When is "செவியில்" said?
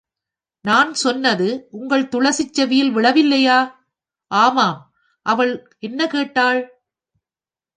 2.53-2.95